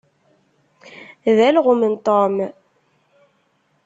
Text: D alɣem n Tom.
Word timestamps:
D 1.35 1.37
alɣem 1.47 1.81
n 1.91 1.95
Tom. 2.05 2.35